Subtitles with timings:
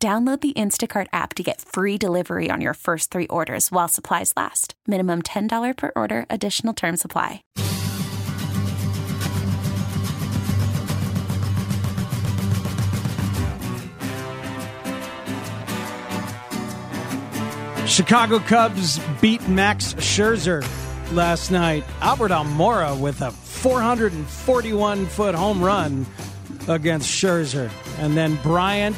[0.00, 4.32] Download the Instacart app to get free delivery on your first three orders while supplies
[4.36, 4.74] last.
[4.86, 7.42] Minimum $10 per order, additional term supply.
[17.88, 20.64] Chicago Cubs beat Max Scherzer
[21.12, 21.82] last night.
[22.02, 26.06] Albert Almora with a 441 foot home run
[26.68, 27.68] against Scherzer.
[27.98, 28.94] And then Bryant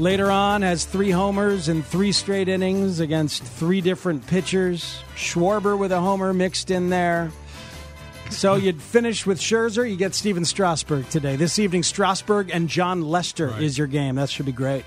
[0.00, 5.02] later on has three homers in three straight innings against three different pitchers.
[5.14, 7.30] Schwarber with a homer mixed in there.
[8.30, 11.36] So you'd finish with Scherzer, you get Stephen Strasburg today.
[11.36, 13.62] This evening, Strasburg and Jon Lester Right.
[13.62, 14.14] is your game.
[14.16, 14.84] That should be great.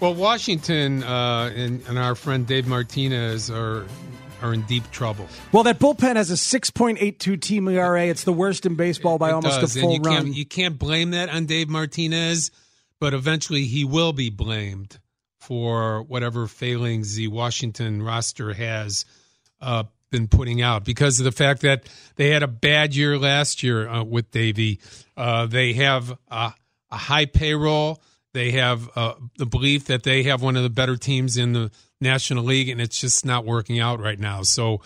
[0.00, 3.86] Well, Washington uh, and, and our friend Dave Martinez are
[4.40, 5.26] are in deep trouble.
[5.50, 8.06] Well, that bullpen has a 6.82 team ERA.
[8.06, 10.22] It's the worst in baseball by It almost does, a and full you run.
[10.26, 12.52] Can't, you can't blame that on Dave Martinez,
[13.00, 14.98] but eventually he will be blamed
[15.40, 19.04] for whatever failings the Washington roster has
[19.60, 23.62] uh, been putting out because of the fact that they had a bad year last
[23.62, 24.80] year uh, with Davey.
[25.16, 26.52] Uh, they have a,
[26.90, 28.02] a high payroll.
[28.34, 31.70] They have uh, the belief that they have one of the better teams in the
[32.00, 34.42] National League, and it's just not working out right now.
[34.42, 34.80] So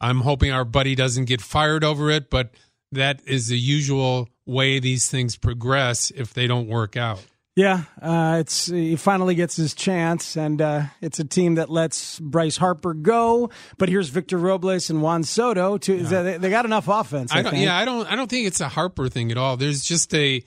[0.00, 2.50] I'm hoping our buddy doesn't get fired over it, but
[2.92, 7.24] that is the usual way these things progress if they don't work out.
[7.54, 12.18] Yeah, uh, it's he finally gets his chance, and uh, it's a team that lets
[12.18, 13.50] Bryce Harper go.
[13.76, 15.76] But here's Victor Robles and Juan Soto.
[15.76, 17.30] To, they, they got enough offense.
[17.30, 17.64] I, I don't, think.
[17.64, 18.10] yeah, I don't.
[18.10, 19.58] I don't think it's a Harper thing at all.
[19.58, 20.42] There's just a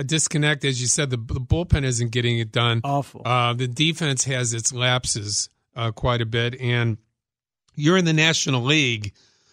[0.00, 1.10] a disconnect, as you said.
[1.10, 2.80] The, the bullpen isn't getting it done.
[2.82, 3.22] Awful.
[3.24, 6.98] Uh, the defense has its lapses uh, quite a bit, and
[7.76, 9.12] you're in the National League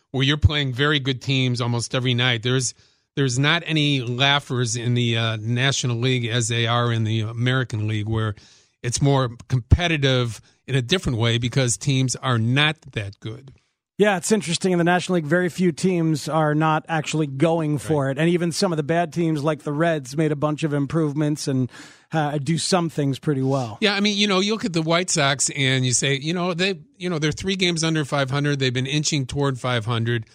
[0.10, 2.42] where you're playing very good teams almost every night.
[2.42, 2.74] There's
[3.16, 7.88] there's not any laughers in the uh, National League as they are in the American
[7.88, 8.36] League, where
[8.84, 13.52] it's more competitive in a different way because teams are not that good.
[13.98, 14.74] Yeah, it's interesting.
[14.74, 18.52] In the National League, very few teams are not actually going for it, and even
[18.52, 21.72] some of the bad teams, like the Reds, made a bunch of improvements and
[22.12, 23.78] uh, do some things pretty well.
[23.80, 26.34] Yeah, I mean, you know, you look at the White Sox and you say, you
[26.34, 28.60] know, they, you know, they're three games under 500.
[28.60, 30.26] They've been inching toward 500,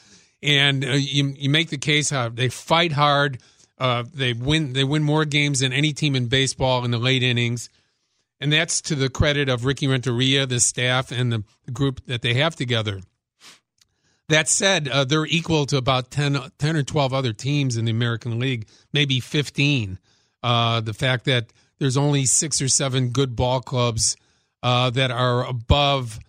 [0.43, 3.39] and uh, you you make the case how they fight hard.
[3.79, 7.23] Uh, they win they win more games than any team in baseball in the late
[7.23, 7.71] innings,
[8.41, 12.35] and that's to the credit of Ricky Renteria, the staff, and the, group that they
[12.35, 13.01] have together.
[14.29, 17.91] That said, uh, they're equal to about 10, 10 or 12 other teams in the
[17.91, 19.99] American League, maybe 15.
[20.43, 24.17] Uh, the fact that there's only six or seven good ball clubs
[24.63, 26.21] uh, that are above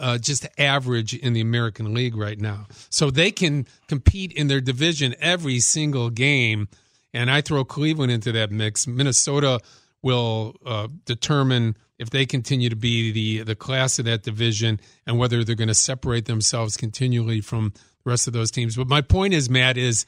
[0.00, 2.66] uh, just average in the American League right now.
[2.90, 6.68] So they can compete in their division every single game.
[7.12, 8.86] And I throw Cleveland into that mix.
[8.86, 9.60] Minnesota
[10.02, 15.18] will uh, determine if they continue to be the the class of that division and
[15.18, 17.72] whether they're going to separate themselves continually from
[18.04, 18.76] the rest of those teams.
[18.76, 20.06] But my point is, Matt, is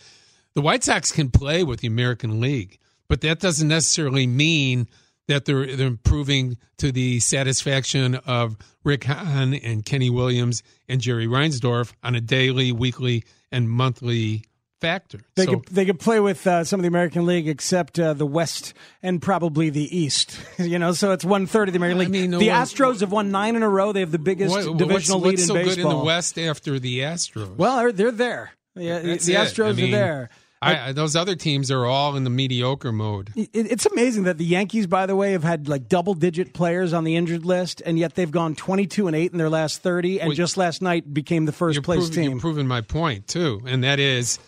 [0.54, 4.88] the White Sox can play with the American League, but that doesn't necessarily mean
[5.30, 11.26] that they're they're improving to the satisfaction of Rick Hahn and Kenny Williams and Jerry
[11.26, 14.44] Reinsdorf on a daily, weekly, and monthly
[14.80, 15.20] factor.
[15.36, 18.14] They so, could they could play with uh, some of the American League, except uh,
[18.14, 20.38] the West and probably the East.
[20.58, 22.10] you know, so it's one third of the American I League.
[22.10, 23.92] mean, the what- Astros have won nine in a row.
[23.92, 25.74] They have the biggest what- divisional what's, lead what's in so baseball.
[25.74, 27.56] good in the West after the Astros?
[27.56, 28.50] Well, they're, they're there.
[28.74, 29.38] Yeah, That's the it.
[29.38, 30.30] Astros I mean, are there.
[30.62, 33.32] I, I- those other teams are all in the mediocre mode.
[33.34, 36.92] It, it's amazing that the Yankees, by the way, have had like double digit players
[36.92, 40.20] on the injured list, and yet they've gone 22 and 8 in their last 30,
[40.20, 42.30] and Well, just last night became the 1st place proving, team.
[42.32, 44.38] you're proving my point too, and that is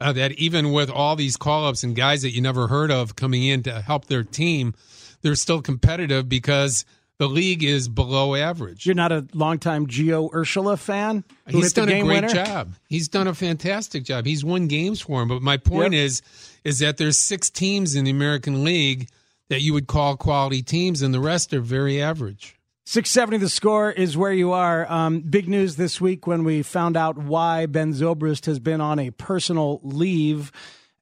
[0.00, 3.16] uh, that even with all these call ups and guys that you never heard of
[3.16, 4.74] coming in to help their team,
[5.22, 6.84] they're still competitive because
[7.18, 8.84] the league is below average.
[8.86, 11.24] You're not a longtime Gio Urshela fan?
[11.50, 12.28] who He's done a great winner?
[12.28, 12.74] job.
[12.88, 14.26] He's done a fantastic job.
[14.26, 15.28] He's won games for him.
[15.28, 16.02] But my point Yep.
[16.02, 16.22] is,
[16.64, 19.08] is that there's six teams in the American League
[19.48, 22.52] that you would call quality teams, and the rest are very average.
[22.84, 24.90] 670 the score is where you are.
[24.92, 28.98] Um, big news this week when we found out why Ben Zobrist has been on
[28.98, 30.52] a personal leave.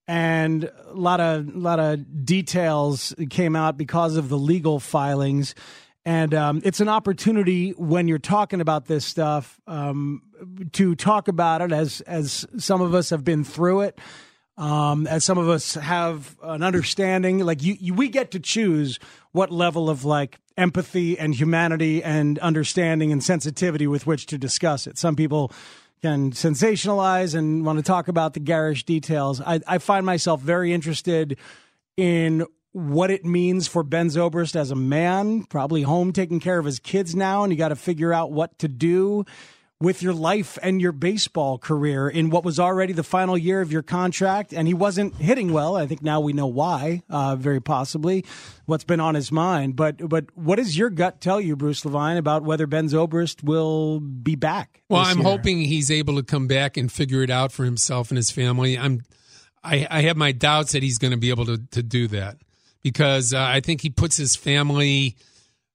[0.06, 5.54] And a lot of lot of details came out because of the legal filings.
[6.06, 10.22] And um, it's an opportunity when you're talking about this stuff um,
[10.72, 13.98] to talk about it as as some of us have been through it,
[14.58, 17.38] um, as some of us have an understanding.
[17.38, 18.98] Like you, you, we get to choose
[19.32, 24.86] what level of like empathy and humanity and understanding and sensitivity with which to discuss
[24.86, 24.98] it.
[24.98, 25.52] Some people
[26.02, 29.40] can sensationalize and want to talk about the garish details.
[29.40, 31.38] I, I find myself very interested
[31.96, 36.64] in what it means for Ben Zobrist as a man, probably home taking care of
[36.64, 39.24] his kids now, and you got to figure out what to do
[39.80, 43.70] with your life and your baseball career in what was already the final year of
[43.70, 44.52] your contract.
[44.52, 45.76] And he wasn't hitting well.
[45.76, 48.24] I think now we know why, uh, very possibly,
[48.66, 49.76] what's been on his mind.
[49.76, 54.00] But but what does your gut tell you, Bruce Levine, about whether Ben Zobrist will
[54.00, 54.82] be back?
[54.88, 55.28] Well, I'm year?
[55.28, 58.76] hoping he's able to come back and figure it out for himself and his family.
[58.76, 59.02] I'm
[59.62, 62.36] I, I have my doubts that he's going to be able to, to do that
[62.84, 65.16] because uh, I think he puts his family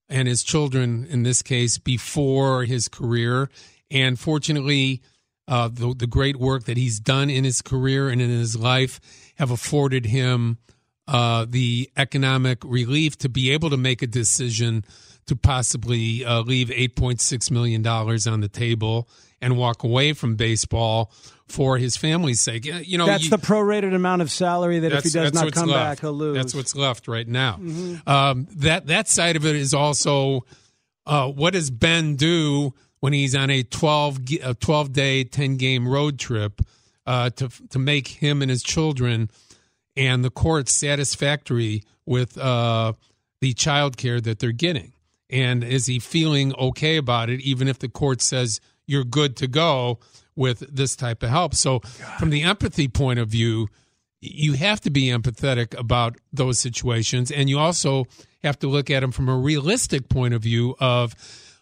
[0.07, 3.49] and his children, in this case, before his career.
[3.91, 5.01] And fortunately,
[5.47, 9.01] uh, the, the great work that he's done in his career and in his life
[9.37, 10.59] have afforded him
[11.07, 14.85] uh, the economic relief to be able to make a decision
[15.25, 19.09] to possibly uh, leave $8.6 million on the table
[19.41, 21.11] and walk away from baseball
[21.47, 22.65] for his family's sake.
[22.65, 25.69] You know, that's you, the prorated amount of salary that if he does not come
[25.69, 25.79] left.
[25.79, 26.35] back, he'll lose.
[26.35, 27.53] That's what's left right now.
[27.53, 28.09] Mm-hmm.
[28.09, 30.45] Um, that that side of it is also
[31.05, 35.87] uh, what does Ben do when he's on a 12, a 12 day, 10 game
[35.87, 36.61] road trip
[37.05, 39.29] uh, to, to make him and his children
[39.95, 42.93] and the court satisfactory with uh,
[43.41, 44.93] the child care that they're getting?
[45.29, 48.59] And is he feeling okay about it, even if the court says
[48.89, 49.99] you're good to go
[50.35, 51.53] with this type of help?
[51.55, 52.19] So, God.
[52.19, 53.69] from the empathy point of view,
[54.21, 57.31] you have to be empathetic about those situations.
[57.31, 58.05] And you also
[58.43, 61.15] have to look at them from a realistic point of view of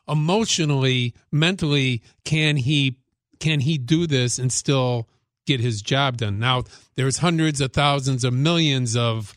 [0.08, 2.98] emotionally, mentally, can he
[3.40, 5.08] can he do this and still
[5.46, 6.40] get his job done?
[6.40, 6.64] Now,
[6.96, 9.36] there's hundreds of thousands of millions of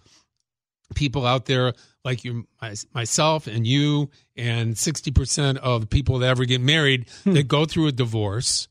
[0.94, 2.46] people out there like you,
[2.94, 7.32] myself, and you, and 60% of the people that ever get married hmm.
[7.32, 8.68] that go through a divorce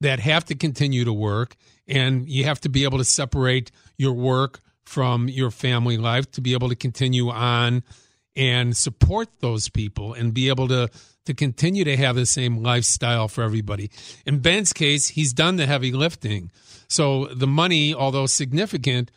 [0.00, 1.56] that have to continue to work.
[1.86, 6.40] And you have to be able to separate your work from your family life to
[6.40, 7.82] be able to continue on
[8.34, 10.88] and support those people and be able to
[11.26, 13.90] to continue to have the same lifestyle for everybody.
[14.24, 16.50] In Ben's case, he's done the heavy lifting.
[16.88, 19.10] So the money, although significant,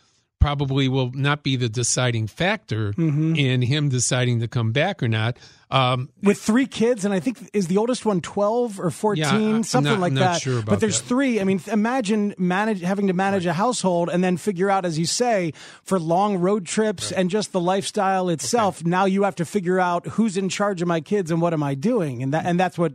[0.43, 3.33] probably will not be the deciding factor mm-hmm.
[3.33, 5.37] in him deciding to come back or not.
[5.71, 9.61] Um, With three kids, and I think is the oldest one 12 or 14, yeah,
[9.61, 10.41] something not, like that.
[10.41, 11.07] Sure but there's that.
[11.07, 11.39] three.
[11.39, 13.51] I mean, imagine manage having to manage right.
[13.51, 15.53] a household and then figure out, as you say,
[15.83, 17.21] for long road trips right.
[17.21, 18.81] and just the lifestyle itself.
[18.81, 18.89] Okay.
[18.89, 21.63] Now you have to figure out who's in charge of my kids and what am
[21.63, 22.93] I doing, and that and that's what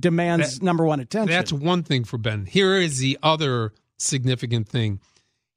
[0.00, 1.30] demands that, number one attention.
[1.30, 2.46] That's one thing for Ben.
[2.46, 5.00] Here is the other significant thing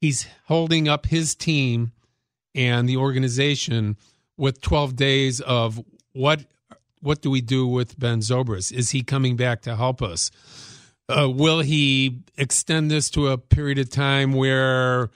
[0.02, 1.92] he's holding up his team
[2.54, 3.96] and the organization
[4.36, 5.80] with 12 days of
[6.12, 6.44] what
[7.00, 8.70] what do we do with Ben Zobrist?
[8.70, 10.30] Is he coming back to help us?
[11.08, 15.10] Uh, will he extend this to a period of time where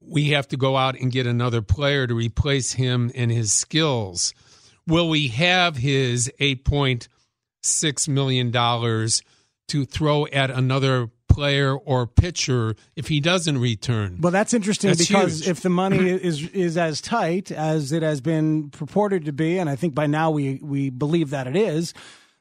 [0.00, 4.32] we have to go out and get another player to replace him and his skills?
[4.86, 13.20] Will we have his $8.6 million to throw at another player or pitcher if he
[13.20, 14.18] doesn't return.
[14.20, 15.48] Well, that's interesting that's because huge.
[15.48, 19.70] if the money is is as tight as it has been purported to be, and
[19.70, 21.94] I think by now we we believe that it is,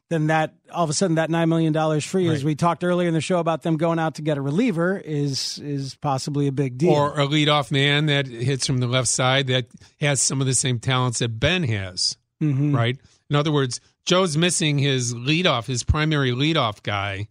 [0.09, 2.35] then that all of a sudden that nine million dollars free, right.
[2.35, 4.97] as we talked earlier in the show about them going out to get a reliever,
[4.97, 6.91] is is possibly a big deal.
[6.91, 9.67] Or a leadoff man that hits from the left side that
[10.01, 12.17] has some of the same talents that Ben has.
[12.41, 12.75] Mm-hmm.
[12.75, 12.97] Right.
[13.29, 17.27] In other words, Joe's missing his leadoff, his primary leadoff guy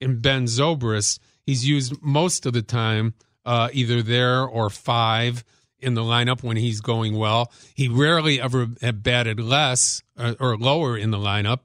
[0.00, 3.14] in Ben Zobrist, he's used most of the time
[3.44, 5.44] uh, either there or five
[5.80, 7.52] in the lineup when he's going well.
[7.74, 11.60] He rarely ever batted less or, or lower in the lineup,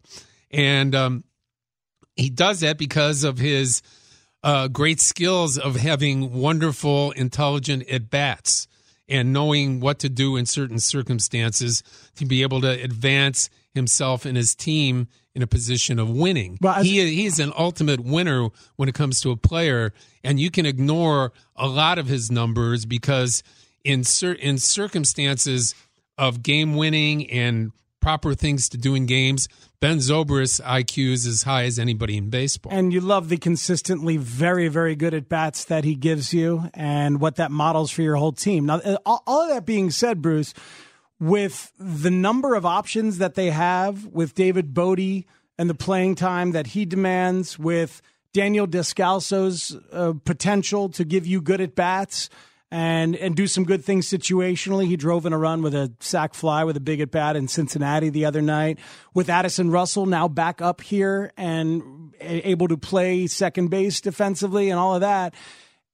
[0.51, 1.23] and um,
[2.15, 3.81] he does that because of his
[4.43, 8.67] uh, great skills of having wonderful, intelligent at bats
[9.07, 11.83] and knowing what to do in certain circumstances
[12.15, 16.57] to be able to advance himself and his team in a position of winning.
[16.61, 20.39] Well, as, he he is an ultimate winner when it comes to a player, and
[20.39, 23.43] you can ignore a lot of his numbers because
[23.83, 25.75] in cer- in circumstances
[26.17, 29.47] of game winning and proper things to do in games,
[29.79, 32.71] Ben Zobrist's IQ is as high as anybody in baseball.
[32.71, 37.21] And you love the consistently very, very good at bats that he gives you and
[37.21, 38.65] what that models for your whole team.
[38.65, 40.53] Now, uh, all of that being said, Bruce,
[41.23, 45.23] with the number of options that they have with David Bote
[45.57, 48.01] and the playing time that he demands, with
[48.33, 52.29] Daniel Descalso's uh, potential to give you good at bats
[52.69, 54.87] and and do some good things situationally.
[54.87, 57.47] He drove in a run with a sac fly with a big at bat in
[57.47, 58.79] Cincinnati the other night.
[59.13, 64.77] With Addison Russell now back up here and able to play second base defensively and
[64.77, 65.35] all of that.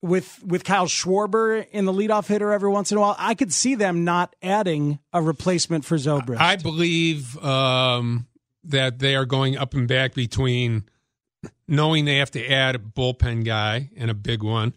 [0.02, 3.52] With with Kyle Schwarber in the leadoff hitter every once in a while, I could
[3.52, 6.40] see them not adding a replacement for Zobrist.
[6.40, 8.26] I believe um,
[8.64, 10.86] that they are going up and back between
[11.68, 14.74] knowing they have to add a bullpen guy and a big one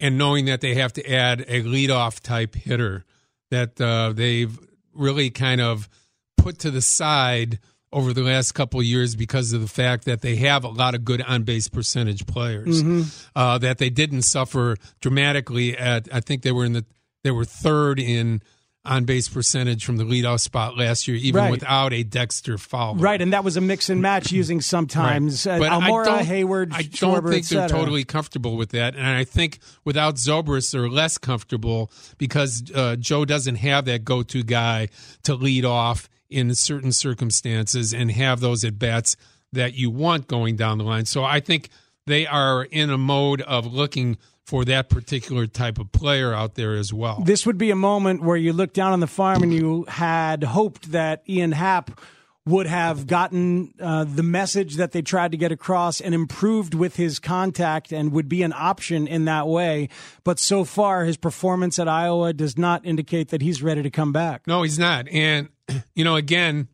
[0.00, 3.04] and knowing that they have to add a leadoff type hitter
[3.50, 4.58] that uh, they've
[4.92, 5.88] really kind of
[6.36, 7.58] put to the side
[7.94, 10.94] over the last couple of years because of the fact that they have a lot
[10.94, 13.02] of good on base percentage players mm-hmm.
[13.36, 16.84] uh, that they didn't suffer dramatically at I think they were in the
[17.22, 18.42] they were third in
[18.84, 21.50] on base percentage from the leadoff spot last year, even right.
[21.50, 22.98] without a Dexter Fowler.
[22.98, 25.62] Right, and that was a mix and match using sometimes right.
[25.62, 29.60] uh, Almora, Heyward, I don't Schwarber, think they're totally comfortable with that, and I think
[29.84, 34.88] without Zobrist they're less comfortable because uh, Joe doesn't have that go-to guy
[35.22, 39.16] to lead off in certain circumstances and have those at bats
[39.52, 41.06] that you want going down the line.
[41.06, 41.68] So I think
[42.06, 46.74] they are in a mode of looking for that particular type of player out there
[46.74, 47.22] as well.
[47.24, 50.42] This would be a moment where you look down on the farm and you had
[50.42, 51.98] hoped that Ian Happ
[52.46, 56.96] would have gotten uh, the message that they tried to get across and improved with
[56.96, 59.88] his contact and would be an option in that way.
[60.24, 64.12] But so far, his performance at Iowa does not indicate that he's ready to come
[64.12, 64.46] back.
[64.46, 65.08] No, he's not.
[65.08, 65.48] And,
[65.94, 66.68] you know, again,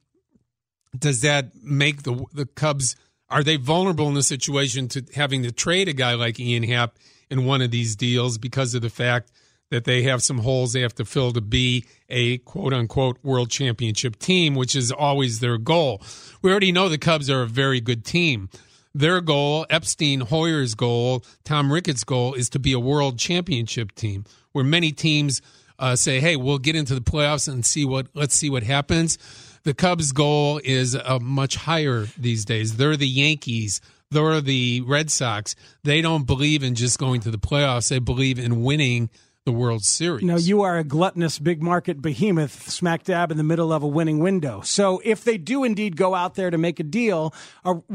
[0.98, 2.96] does that make the the Cubs
[3.28, 6.96] are they vulnerable in the situation to having to trade a guy like Ian Happ
[7.30, 9.30] in one of these deals because of the fact
[9.70, 13.50] that they have some holes they have to fill to be a quote unquote world
[13.50, 16.02] championship team, which is always their goal.
[16.42, 18.48] We already know the Cubs are a very good team.
[18.92, 24.24] Their goal, Epstein Hoyer's goal, Tom Ricketts' goal, is to be a world championship team.
[24.50, 25.40] Where many teams
[25.80, 29.18] uh, say, "Hey, we'll get into the playoffs and see what let's see what happens."
[29.64, 32.76] The Cubs' goal is uh, much higher these days.
[32.76, 35.54] They're the Yankees they're the Red Sox.
[35.84, 37.88] They don't believe in just going to the playoffs.
[37.88, 39.08] They believe in winning
[39.46, 40.24] the World Series.
[40.24, 43.86] Now, you are a gluttonous big market behemoth smack dab in the middle of a
[43.86, 44.60] winning window.
[44.62, 47.32] So, if they do indeed go out there to make a deal,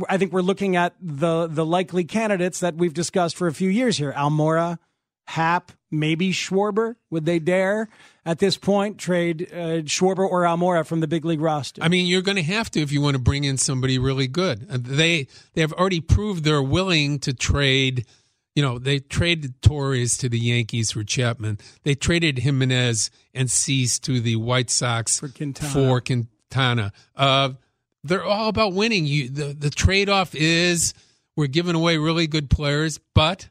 [0.09, 3.69] I think we're looking at the, the likely candidates that we've discussed for a few
[3.69, 4.79] years here Almora,
[5.25, 6.95] Happ, maybe Schwarber.
[7.09, 7.89] Would they dare?
[8.25, 11.83] at this point trade uh, Schwarber or Almora from the big league roster?
[11.83, 14.27] I mean, you're going to have to if you want to bring in somebody really
[14.27, 14.67] good.
[14.69, 18.05] Uh, they they have already proved they're willing to trade.
[18.55, 21.59] You know, they traded Torres to the Yankees for Chapman.
[21.83, 25.71] They traded Jimenez and Cease to the White Sox for Quintana.
[25.71, 26.93] For Quintana.
[27.15, 27.49] Uh,
[28.03, 29.05] they're all about winning.
[29.05, 30.93] You the the trade off is
[31.35, 33.49] we're giving away really good players, but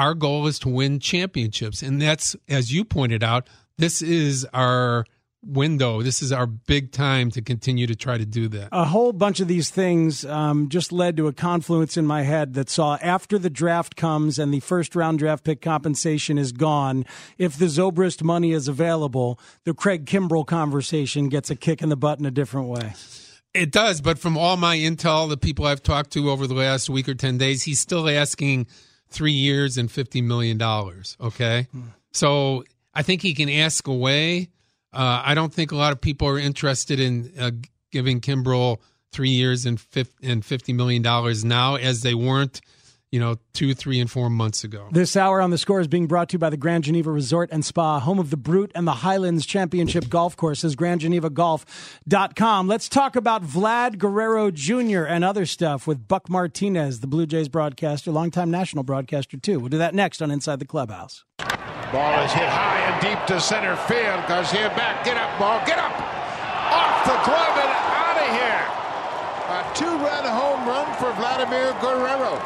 [0.00, 5.04] our goal is to win championships, and that's as you pointed out this is our
[5.44, 6.02] window.
[6.02, 8.68] This is our big time to continue to try to do that.
[8.72, 12.54] A whole bunch of these things um, just led to a confluence in my head
[12.54, 17.04] that saw after the draft comes and the first round draft pick compensation is gone,
[17.36, 21.96] if the Zobrist money is available, the Craig Kimbrel conversation gets a kick in the
[21.96, 22.94] butt in a different way.
[23.52, 26.88] It does, but from all my intel, the people I've talked to over the last
[26.88, 28.66] week or 10 days, he's still asking
[29.10, 30.60] three years and $50 million.
[31.20, 31.66] Okay.
[31.72, 31.80] Hmm.
[32.12, 32.64] So
[32.94, 34.48] I think he can ask away.
[34.92, 37.50] Uh, I don't think a lot of people are interested in uh,
[37.92, 38.78] giving Kimbrel
[39.12, 39.80] three years and,
[40.22, 42.60] and fifty million dollars now, as they weren't,
[43.12, 44.88] you know, two, three, and four months ago.
[44.92, 47.50] This hour on the score is being brought to you by the Grand Geneva Resort
[47.50, 50.76] and Spa, home of the Brute and the Highlands Championship Golf Courses.
[50.76, 52.68] GrandGenevaGolf.com.
[52.68, 55.04] Let's talk about Vlad Guerrero Jr.
[55.04, 59.58] and other stuff with Buck Martinez, the Blue Jays broadcaster, longtime national broadcaster too.
[59.58, 61.24] We'll do that next on Inside the Clubhouse.
[61.38, 64.22] Ball is hit high and deep to center field.
[64.28, 65.04] Garcia back.
[65.04, 65.58] Get up, ball.
[65.66, 65.90] Get up.
[65.90, 68.62] Off the glove and out of here.
[69.50, 72.38] A two-run home run for Vladimir Guerrero.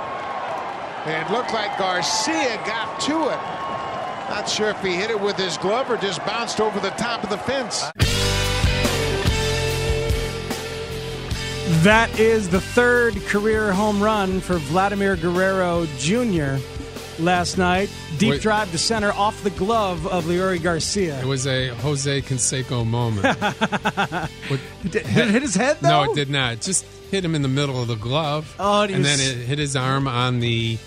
[1.07, 4.31] It looked like Garcia got to it.
[4.31, 7.23] Not sure if he hit it with his glove or just bounced over the top
[7.23, 7.83] of the fence.
[11.83, 16.57] That is the third career home run for Vladimir Guerrero Jr
[17.19, 17.91] last night.
[18.19, 18.43] Deep Wait.
[18.43, 21.21] drive to center off the glove of Leury Garcia.
[21.21, 23.25] It was a Jose Canseco moment.
[24.49, 26.05] what, did, it hit his head, though?
[26.05, 26.55] No, it did not.
[26.55, 28.55] It just hit him in the middle of the glove.
[28.59, 29.05] Oh, and was...
[29.05, 30.79] then it hit his arm on the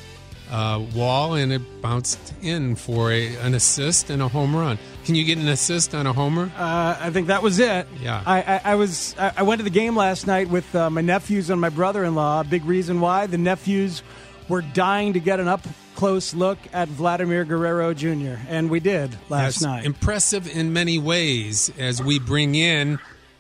[0.52, 4.78] uh, wall, and it bounced in for a, an assist and a home run.
[5.06, 6.52] Can you get an assist on a homer?
[6.58, 7.88] Uh, I think that was it.
[8.02, 8.22] Yeah.
[8.26, 9.16] I, I, I was.
[9.18, 12.44] I, I went to the game last night with uh, my nephews and my brother-in-law.
[12.44, 14.04] Big reason why the nephews
[14.50, 18.36] were dying to get an up close look at Vladimir Guerrero Jr.
[18.50, 19.86] and we did last That's night.
[19.86, 23.00] Impressive in many ways as we bring in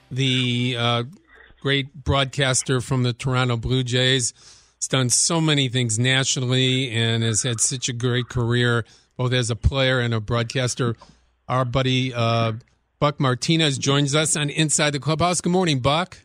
[0.09, 1.03] the uh,
[1.61, 4.33] great broadcaster from the Toronto Blue Jays.
[4.79, 8.86] He's done so many things nationally and has had such a great career,
[9.17, 10.96] both as a player and a broadcaster.
[11.48, 12.53] Our buddy uh,
[13.00, 15.41] Buck Martinez joins us on Inside the Clubhouse.
[15.41, 16.19] Good morning, Buck.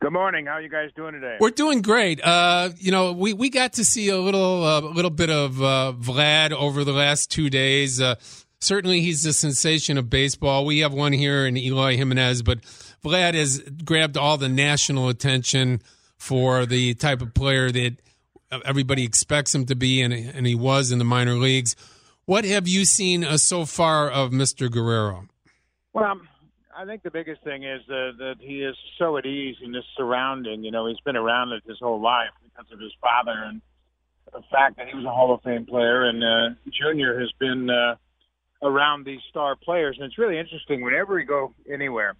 [0.00, 0.46] Good morning.
[0.46, 1.36] How are you guys doing today?
[1.40, 2.24] We're doing great.
[2.24, 5.92] Uh, you know, we, we got to see a little uh, little bit of uh,
[5.98, 8.00] Vlad over the last two days.
[8.00, 8.14] Uh,
[8.62, 10.64] certainly, he's the sensation of baseball.
[10.64, 12.62] We have one here in Eloy Jimenez, but
[13.04, 15.82] Vlad has grabbed all the national attention
[16.20, 17.96] for the type of player that
[18.64, 21.74] everybody expects him to be, and, and he was in the minor leagues.
[22.26, 24.70] What have you seen uh, so far of Mr.
[24.70, 25.26] Guerrero?
[25.94, 26.20] Well,
[26.76, 29.84] I think the biggest thing is uh, that he is so at ease in this
[29.96, 30.62] surrounding.
[30.62, 33.62] You know, he's been around it his whole life because of his father and
[34.32, 36.04] the fact that he was a Hall of Fame player.
[36.04, 37.96] And uh, Junior has been uh,
[38.62, 40.82] around these star players, and it's really interesting.
[40.84, 42.14] Whenever we go anywhere,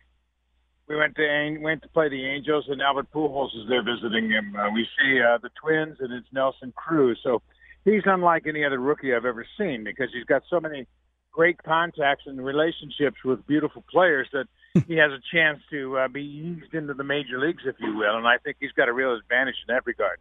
[0.91, 4.57] we went to went to play the Angels, and Albert Pujols is there visiting him.
[4.57, 7.21] Uh, we see uh, the Twins, and it's Nelson Cruz.
[7.23, 7.43] So
[7.85, 10.89] he's unlike any other rookie I've ever seen because he's got so many
[11.31, 14.47] great contacts and relationships with beautiful players that
[14.89, 18.17] he has a chance to uh, be eased into the major leagues, if you will.
[18.17, 20.19] And I think he's got a real advantage in that regard.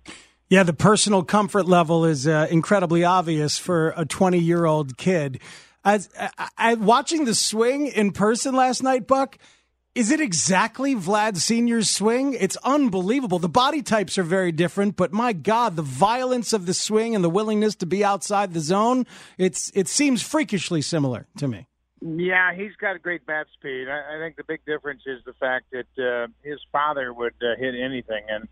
[0.50, 5.40] Yeah, the personal comfort level is uh, incredibly obvious for a 20 year old kid.
[5.84, 9.40] As I, I, watching the swing in person last night, Buck.
[10.00, 12.34] Is it exactly Vlad Senior's swing?
[12.34, 13.38] It's unbelievable.
[13.38, 17.22] The body types are very different, but my God, the violence of the swing and
[17.22, 19.06] the willingness to be outside the zone,
[19.38, 21.68] it's it seems freakishly similar to me.
[22.00, 23.90] Yeah, he's got a great bat speed.
[23.90, 27.60] I, I think the big difference is the fact that uh, his father would uh,
[27.60, 28.48] hit anything, and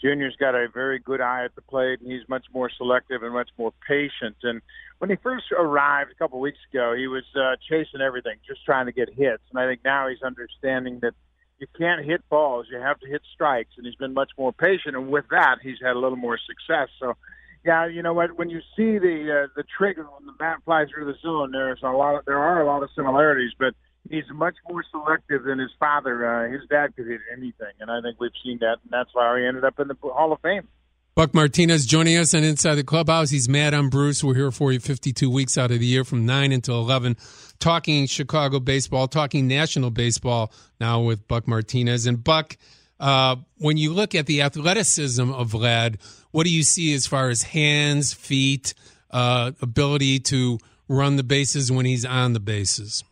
[0.00, 3.32] Junior's got a very good eye at the plate, and he's much more selective and
[3.32, 4.36] much more patient.
[4.42, 4.62] And
[4.98, 8.64] when he first arrived a couple of weeks ago, he was uh, chasing everything, just
[8.64, 9.42] trying to get hits.
[9.50, 11.14] And I think now he's understanding that
[11.58, 13.70] you can't hit balls; you have to hit strikes.
[13.76, 16.88] And he's been much more patient, and with that, he's had a little more success.
[17.00, 17.16] So,
[17.64, 18.38] yeah, you know what?
[18.38, 21.80] When you see the uh, the trigger when the bat flies through the zone, there's
[21.82, 22.14] a lot.
[22.14, 23.74] Of, there are a lot of similarities, but
[24.10, 26.26] he's much more selective than his father.
[26.26, 29.38] Uh, his dad could hit anything, and I think we've seen that, and that's why
[29.38, 30.68] he ended up in the Hall of Fame.
[31.14, 33.30] Buck Martinez joining us on Inside the Clubhouse.
[33.30, 34.22] He's mad on Bruce.
[34.22, 37.16] We're here for you 52 weeks out of the year from 9 until 11,
[37.58, 42.06] talking Chicago baseball, talking national baseball now with Buck Martinez.
[42.06, 42.56] And Buck,
[43.00, 45.96] uh, when you look at the athleticism of Vlad,
[46.30, 48.74] what do you see as far as hands, feet,
[49.10, 53.02] uh, ability to run the bases when he's on the bases?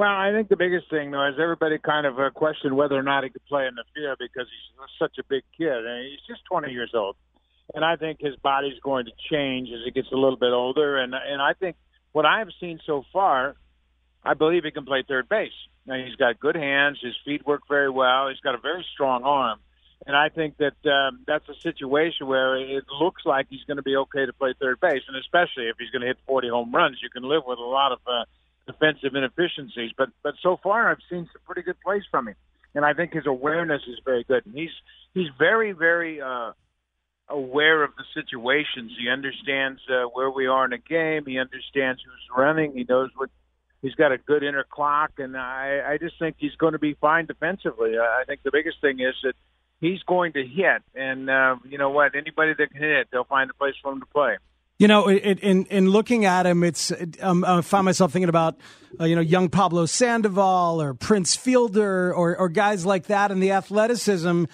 [0.00, 3.02] Well, I think the biggest thing, though, is everybody kind of uh, questioned whether or
[3.02, 5.84] not he could play in the field because he's such a big kid.
[5.84, 7.16] And he's just 20 years old.
[7.74, 10.96] And I think his body's going to change as he gets a little bit older.
[10.96, 11.76] And and I think
[12.12, 13.56] what I've seen so far,
[14.24, 15.52] I believe he can play third base.
[15.84, 16.98] Now, he's got good hands.
[17.02, 18.30] His feet work very well.
[18.30, 19.58] He's got a very strong arm.
[20.06, 23.82] And I think that um, that's a situation where it looks like he's going to
[23.82, 25.02] be okay to play third base.
[25.08, 27.62] And especially if he's going to hit 40 home runs, you can live with a
[27.62, 28.24] lot of uh,–
[28.70, 29.92] defensive inefficiencies.
[29.96, 32.36] But but so far, I've seen some pretty good plays from him,
[32.74, 34.46] and I think his awareness is very good.
[34.46, 34.70] And he's
[35.14, 36.52] he's very very uh,
[37.28, 38.92] aware of the situations.
[39.00, 41.24] He understands uh, where we are in a game.
[41.26, 42.72] He understands who's running.
[42.72, 43.30] He knows what.
[43.82, 46.92] He's got a good inner clock, and I, I just think he's going to be
[47.00, 47.92] fine defensively.
[47.98, 49.32] I think the biggest thing is that
[49.80, 52.14] he's going to hit, and uh, you know what?
[52.14, 54.36] Anybody that can hit, they'll find a place for him to play.
[54.80, 56.90] You know, in in looking at him, it's
[57.20, 58.56] um, I find myself thinking about
[58.98, 63.42] uh, you know young Pablo Sandoval or Prince Fielder or or guys like that, and
[63.42, 64.44] the athleticism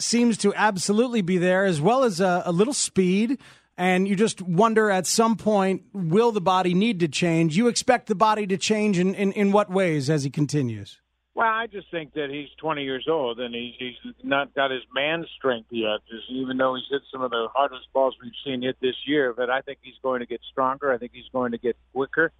[0.00, 3.38] seems to absolutely be there, as well as a, a little speed.
[3.78, 7.56] And you just wonder at some point, will the body need to change?
[7.56, 10.98] You expect the body to change in, in, in what ways as he continues?
[11.36, 14.80] Well, I just think that he's 20 years old and he's, he's not got his
[14.94, 16.00] man strength yet.
[16.08, 19.34] Just even though he's hit some of the hardest balls we've seen hit this year,
[19.36, 20.90] but I think he's going to get stronger.
[20.90, 22.32] I think he's going to get quicker.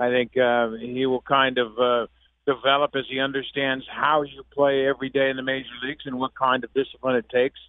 [0.00, 2.06] I think uh, he will kind of uh,
[2.44, 6.34] develop as he understands how you play every day in the major leagues and what
[6.34, 7.60] kind of discipline it takes.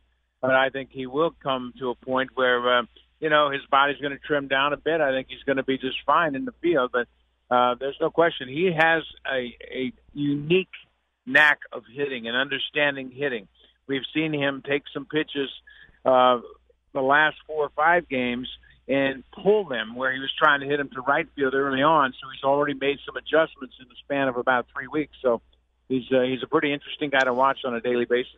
[0.41, 2.83] But I think he will come to a point where uh,
[3.19, 4.99] you know his body's going to trim down a bit.
[4.99, 7.07] I think he's going to be just fine in the field, but
[7.51, 10.69] uh, there's no question he has a, a unique
[11.25, 13.47] knack of hitting and understanding hitting.
[13.87, 15.49] We've seen him take some pitches
[16.05, 16.39] uh,
[16.93, 18.47] the last four or five games
[18.87, 22.13] and pull them where he was trying to hit him to right field early on.
[22.13, 25.13] So he's already made some adjustments in the span of about three weeks.
[25.21, 25.41] So
[25.89, 28.33] he's uh, he's a pretty interesting guy to watch on a daily basis.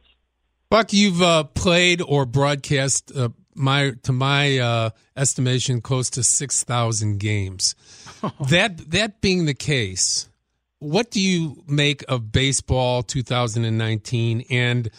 [0.69, 6.63] Buck, you've uh, played or broadcast uh, my to my uh, estimation close to six
[6.63, 7.76] thousand games.
[8.50, 10.30] that that being the case,
[10.80, 14.46] what do you make of baseball 2019?
[14.50, 14.89] And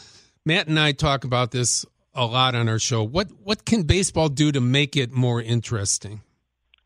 [0.44, 3.02] Matt and I talk about this a lot on our show.
[3.02, 6.22] What what can baseball do to make it more interesting?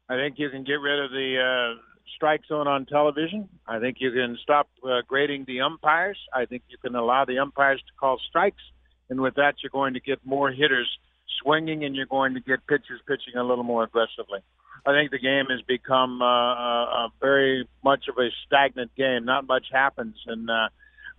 [0.09, 1.81] I think you can get rid of the uh,
[2.16, 3.48] strike zone on television.
[3.66, 6.18] I think you can stop uh, grading the umpires.
[6.35, 8.62] I think you can allow the umpires to call strikes,
[9.11, 10.88] and with that, you're going to get more hitters
[11.42, 14.40] swinging, and you're going to get pitchers pitching a little more aggressively.
[14.87, 19.24] I think the game has become uh, a, a very much of a stagnant game.
[19.24, 20.68] Not much happens, and uh,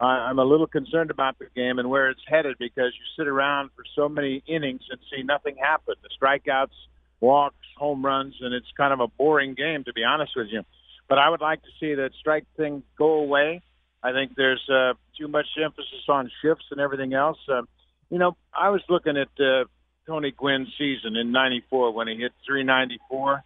[0.03, 3.71] I'm a little concerned about the game and where it's headed because you sit around
[3.75, 5.95] for so many innings and see nothing happen.
[6.01, 6.75] The strikeouts,
[7.19, 10.63] walks, home runs, and it's kind of a boring game to be honest with you.
[11.09, 13.61] But I would like to see that strike thing go away.
[14.01, 17.37] I think there's uh, too much emphasis on shifts and everything else.
[17.51, 17.63] Uh,
[18.09, 19.65] you know, I was looking at uh,
[20.09, 23.43] Tony Gwynn's season in '94 when he hit 394,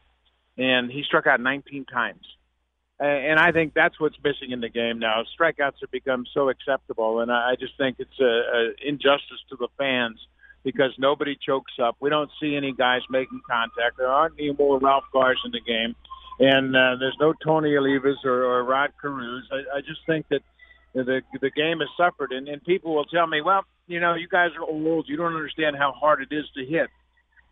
[0.58, 2.26] and he struck out 19 times
[3.00, 5.24] and I think that's what's missing in the game now.
[5.38, 10.20] Strikeouts have become so acceptable, and I just think it's a, injustice to the fans
[10.64, 11.98] because nobody chokes up.
[12.00, 13.98] We don't see any guys making contact.
[13.98, 15.96] There aren't any more Ralph Garrs in the game,
[16.40, 19.50] and uh, there's no Tony Olivas or, or Rod Carews.
[19.52, 20.42] I, I just think that
[20.94, 24.28] the the game has suffered, and, and people will tell me, well, you know, you
[24.28, 25.08] guys are old.
[25.08, 26.90] You don't understand how hard it is to hit.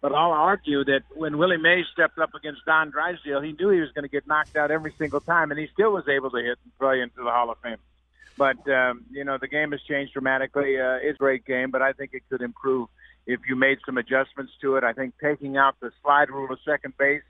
[0.02, 3.82] But I'll argue that when Willie Mays stepped up against Don Drysdale, he knew he
[3.82, 6.38] was going to get knocked out every single time, and he still was able to
[6.38, 7.78] hit and play into the Hall of Fame.
[8.38, 10.80] But um, you know, the game has changed dramatically.
[10.80, 12.90] Uh, it's a great game, but I think it could improve
[13.28, 14.84] if you made some adjustments to it.
[14.84, 17.22] I think taking out the slide rule of second base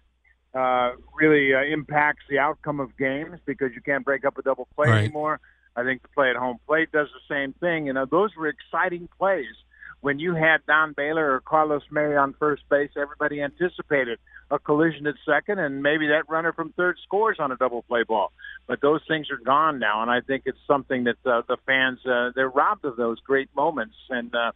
[0.54, 4.67] uh, really uh, impacts the outcome of games because you can't break up a double
[4.76, 5.04] play right.
[5.04, 5.39] anymore.
[5.76, 7.88] I think the play at home plate does the same thing.
[7.88, 9.56] You know, those were exciting plays
[10.02, 15.08] when you had Don Baylor or Carlos May on first base, everybody anticipated a collision
[15.08, 18.32] at second, and maybe that runner from third scores on a double play ball.
[18.68, 22.00] But those things are gone now, and I think it's something that uh, the fans
[22.06, 23.96] uh, they're robbed of those great moments.
[24.10, 24.52] And uh,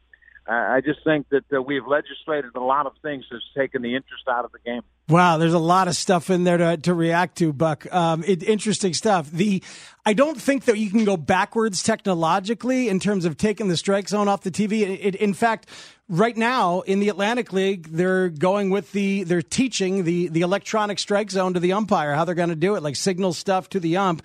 [0.47, 4.23] I just think that uh, we've legislated a lot of things that's taken the interest
[4.27, 4.81] out of the game.
[5.07, 7.91] Wow, there's a lot of stuff in there to, to react to, Buck.
[7.93, 9.29] Um, it, interesting stuff.
[9.29, 9.61] The
[10.03, 14.09] I don't think that you can go backwards technologically in terms of taking the strike
[14.09, 14.81] zone off the TV.
[14.81, 15.69] It, it, in fact,
[16.09, 20.97] right now in the Atlantic League, they're going with the they're teaching the the electronic
[20.97, 23.79] strike zone to the umpire how they're going to do it, like signal stuff to
[23.79, 24.23] the ump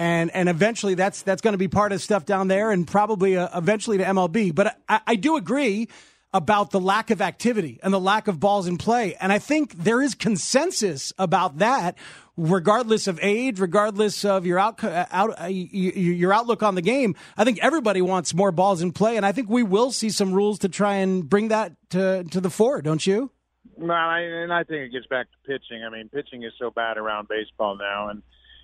[0.00, 3.36] and and eventually that's that's going to be part of stuff down there, and probably
[3.36, 4.54] uh, eventually to MLB.
[4.54, 5.88] But I, I do agree
[6.32, 9.74] about the lack of activity and the lack of balls in play, and I think
[9.74, 11.96] there is consensus about that,
[12.36, 17.16] regardless of age, regardless of your out, uh, out uh, your outlook on the game.
[17.36, 20.32] I think everybody wants more balls in play, and I think we will see some
[20.32, 22.80] rules to try and bring that to to the fore.
[22.82, 23.30] Don't you?
[23.76, 25.82] Well, I, and I think it gets back to pitching.
[25.84, 28.22] I mean, pitching is so bad around baseball now, and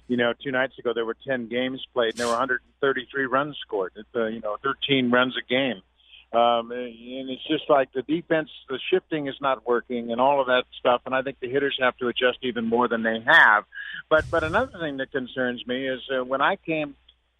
[0.08, 3.56] you know, two nights ago there were 10 games played and there were 133 runs
[3.60, 3.92] scored.
[4.14, 5.82] Uh, you know, 13 runs a game.
[6.32, 10.48] Um, and it's just like the defense, the shifting is not working and all of
[10.48, 11.02] that stuff.
[11.06, 13.64] And I think the hitters have to adjust even more than they have.
[14.10, 16.94] But, but another thing that concerns me is uh, when I came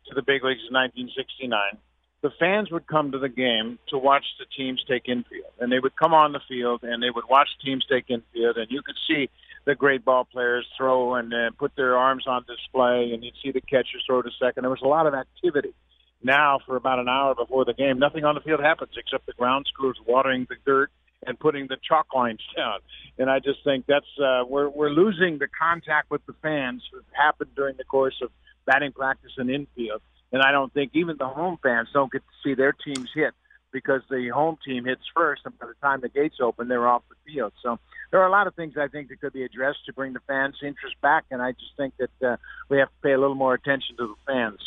[0.09, 1.79] to the big leagues in 1969,
[2.23, 5.79] the fans would come to the game to watch the teams take infield, and they
[5.79, 8.97] would come on the field and they would watch teams take infield, and you could
[9.07, 9.29] see
[9.65, 13.51] the great ball players throw and uh, put their arms on display, and you'd see
[13.51, 14.63] the catchers throw to second.
[14.63, 15.75] There was a lot of activity.
[16.23, 19.33] Now, for about an hour before the game, nothing on the field happens except the
[19.33, 20.91] ground crews watering the dirt
[21.27, 22.81] and putting the chalk lines down.
[23.19, 27.03] And I just think that's uh, we're we're losing the contact with the fans that
[27.13, 28.31] happened during the course of
[28.67, 30.03] batting practice and infield.
[30.33, 33.33] And I don't think even the home fans don't get to see their teams hit
[33.73, 37.03] because the home team hits first, and by the time the gates open, they're off
[37.09, 37.53] the field.
[37.63, 37.79] So
[38.11, 40.21] there are a lot of things I think that could be addressed to bring the
[40.27, 42.37] fans' interest back, and I just think that uh,
[42.69, 44.59] we have to pay a little more attention to the fans.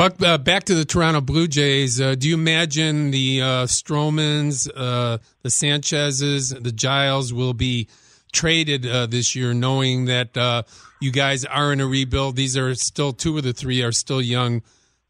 [0.00, 2.00] Buck, uh, back to the Toronto Blue Jays.
[2.00, 7.86] Uh, do you imagine the uh, Stromans, uh, the Sanchez's, the Giles will be
[8.32, 10.62] traded uh, this year, knowing that uh,
[11.02, 12.36] you guys are in a rebuild?
[12.36, 14.62] These are still two of the three are still young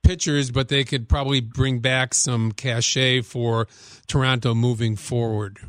[0.03, 3.69] pitchers, but they could probably bring back some cachet for
[4.09, 5.61] Toronto moving forward.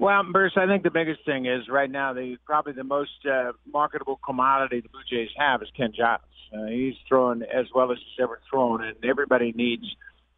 [0.00, 3.24] Well, Bruce, I think the biggest thing is right now the probably the most
[3.72, 6.22] marketable commodity the Blue Jays have is Ken Giles.
[6.54, 9.84] Uh, he's throwing as well as he's ever thrown, and everybody needs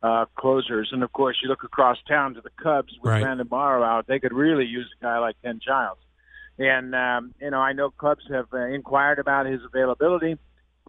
[0.02, 0.90] uh, closers.
[0.92, 3.22] And of course, you look across town to the Cubs with right.
[3.22, 5.98] Brandon Morrow out; they could really use a guy like Ken Giles.
[6.59, 10.38] And um, you know, I know clubs have uh, inquired about his availability,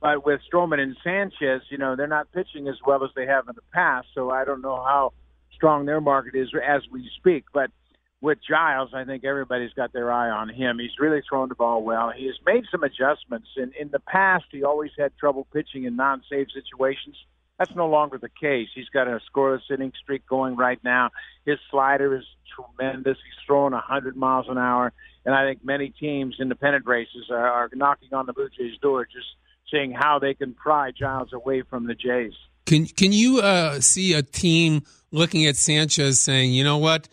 [0.02, 3.48] but with Stroman and Sanchez, you know, they're not pitching as well as they have
[3.50, 4.08] in the past.
[4.16, 5.13] So I don't know how
[5.54, 7.46] strong their market is as we speak.
[7.54, 7.72] But
[8.21, 10.80] with Giles, I think everybody's got their eye on him.
[10.80, 12.12] He's really thrown the ball well.
[12.15, 13.49] He has made some adjustments.
[13.56, 17.15] In in the past, he always had trouble pitching in non-save situations.
[17.60, 18.69] That's no longer the case.
[18.73, 21.10] He's got a scoreless inning streak going right now.
[21.45, 22.25] His slider is
[22.56, 23.17] tremendous.
[23.23, 24.93] He's throwing 100 miles an hour,
[25.25, 29.06] and I think many teams, independent races, are, are knocking on the Blue Jays' door,
[29.06, 29.27] just
[29.71, 32.34] seeing how they can pry Giles away from the Jays.
[32.65, 37.08] Can can you uh, see a team looking at Sanchez saying, you know what,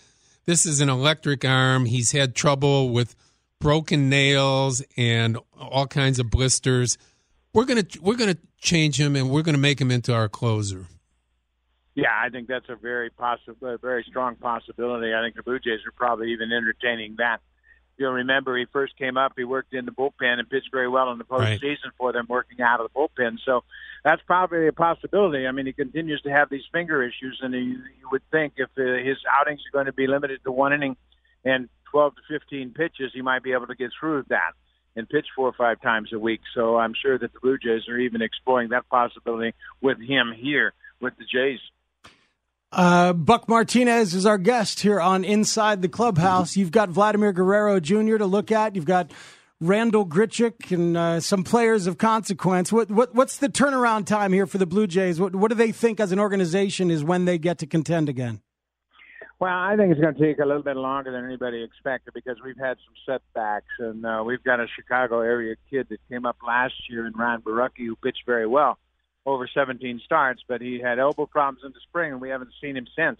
[0.47, 1.87] this is an electric arm.
[1.87, 3.15] He's had trouble with
[3.61, 6.99] broken nails and all kinds of blisters.
[7.53, 10.87] We're gonna we're gonna change him and we're gonna make him into our closer.
[11.95, 15.15] Yeah, I think that's a very possible, a very strong possibility.
[15.15, 17.41] I think the Blue Jays are probably even entertaining that.
[17.97, 21.13] You'll remember he first came up, he worked in the bullpen and pitched very well
[21.13, 21.95] in the postseason right.
[21.97, 23.37] for them, working out of the bullpen.
[23.47, 23.63] So
[24.05, 25.47] that's probably a possibility.
[25.47, 28.69] I mean, he continues to have these finger issues, and you, you would think if
[28.79, 30.97] uh, his outings are going to be limited to one inning
[31.45, 34.53] and 12 to 15 pitches, he might be able to get through that
[34.95, 36.41] and pitch four or five times a week.
[36.55, 40.75] So I'm sure that the Blue Jays are even exploring that possibility with him here
[41.01, 41.61] with the Jays.
[42.71, 46.57] Uh, Buck Martinez is our guest here on Inside the Clubhouse.
[46.57, 48.17] You've got Vladimir Guerrero Jr.
[48.17, 48.75] to look at.
[48.75, 49.13] You've got
[49.61, 52.73] Randal Grichuk and uh, some players of consequence.
[52.73, 55.21] What, what, what's the turnaround time here for the Blue Jays?
[55.21, 58.41] What, what do they think as an organization is when they get to contend again?
[59.41, 62.37] Well, I think it's going to take a little bit longer than anybody expected because
[62.45, 66.37] we've had some setbacks, and uh, we've got a Chicago area kid that came up
[66.47, 68.79] last year in Ryan Borucki who pitched very well
[69.27, 72.77] over 17 starts, but he had elbow problems in the spring, and we haven't seen
[72.77, 73.19] him since.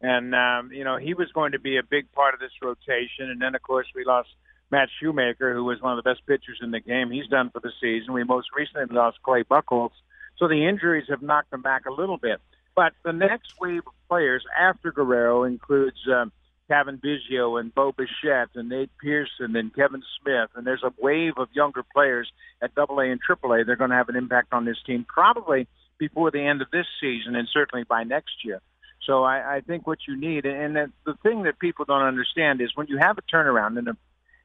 [0.00, 3.30] And um, you know, he was going to be a big part of this rotation,
[3.30, 4.28] and then of course we lost
[4.70, 7.10] Matt Shoemaker, who was one of the best pitchers in the game.
[7.10, 8.12] He's done for the season.
[8.12, 9.92] We most recently lost Clay Buchholz,
[10.38, 12.40] so the injuries have knocked them back a little bit.
[12.74, 15.98] But the next wave of players after Guerrero includes.
[16.08, 16.32] Um,
[16.68, 20.50] Cavan Biggio and Bo Bichette and Nate Pearson and Kevin Smith.
[20.54, 22.30] And there's a wave of younger players
[22.62, 23.64] at AA and Triple A.
[23.64, 25.66] They're going to have an impact on this team probably
[25.98, 28.60] before the end of this season and certainly by next year.
[29.06, 32.62] So I, I think what you need, and the, the thing that people don't understand
[32.62, 33.96] is when you have a turnaround and a,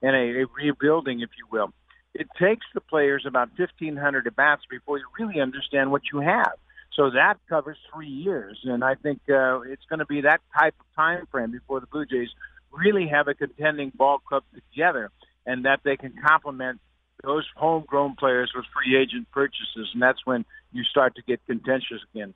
[0.02, 1.74] and a, a rebuilding, if you will,
[2.14, 6.54] it takes the players about 1,500 at bats before you really understand what you have.
[6.96, 10.76] So that covers three years, and I think uh, it's going to be that type
[10.80, 12.30] of time frame before the Blue Jays
[12.72, 15.12] really have a contending ball club together,
[15.46, 16.80] and that they can complement
[17.24, 22.02] those homegrown players with free agent purchases, and that's when you start to get contentious
[22.14, 22.34] again.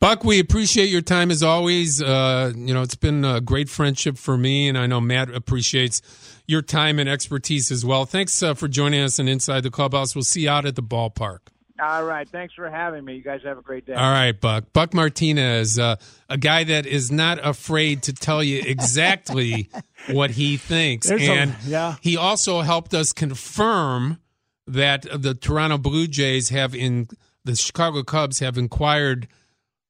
[0.00, 2.02] Buck, we appreciate your time as always.
[2.02, 6.02] Uh, you know, it's been a great friendship for me, and I know Matt appreciates
[6.46, 8.04] your time and expertise as well.
[8.04, 10.14] Thanks uh, for joining us and Inside the Clubhouse.
[10.14, 11.38] We'll see you out at the ballpark.
[11.80, 12.28] All right.
[12.28, 13.16] Thanks for having me.
[13.16, 13.94] You guys have a great day.
[13.94, 14.72] All right, Buck.
[14.72, 15.96] Buck Martinez, uh,
[16.28, 19.68] a guy that is not afraid to tell you exactly
[20.10, 21.08] what he thinks.
[21.08, 21.96] There's and a, yeah.
[22.00, 24.20] he also helped us confirm
[24.66, 27.08] that the Toronto Blue Jays have in
[27.44, 29.26] the Chicago Cubs have inquired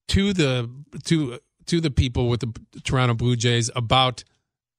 [0.08, 0.70] to the
[1.04, 4.24] to to the people with the Toronto Blue Jays about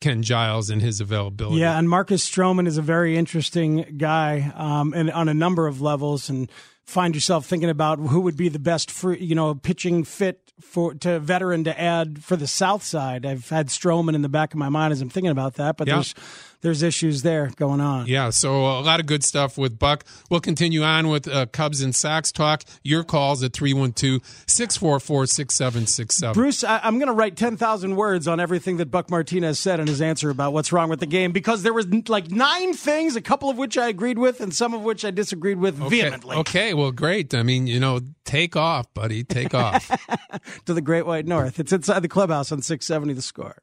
[0.01, 1.61] Ken Giles and his availability.
[1.61, 5.81] Yeah, and Marcus Stroman is a very interesting guy, um, and on a number of
[5.81, 6.29] levels.
[6.29, 6.49] And
[6.85, 10.93] find yourself thinking about who would be the best for you know pitching fit for
[10.93, 13.25] to veteran to add for the South Side.
[13.25, 15.87] I've had Stroman in the back of my mind as I'm thinking about that, but
[15.87, 15.95] yeah.
[15.95, 16.13] there's
[16.65, 18.07] there's issues there going on.
[18.07, 20.03] Yeah, so a lot of good stuff with Buck.
[20.31, 22.63] We'll continue on with uh, Cubs and Sox talk.
[22.83, 26.33] Your calls at 312-644-6767.
[26.33, 29.85] Bruce, I, am going to write 10,000 words on everything that Buck Martinez said in
[29.85, 33.21] his answer about what's wrong with the game because there was like nine things, a
[33.21, 36.01] couple of which I agreed with and some of which I disagreed with okay.
[36.01, 36.37] vehemently.
[36.37, 37.35] Okay, well, great.
[37.35, 39.23] I mean, you know, take off, buddy.
[39.23, 39.91] Take off.
[40.65, 41.59] to the Great White North.
[41.59, 43.57] It's inside the clubhouse on 670 The Score.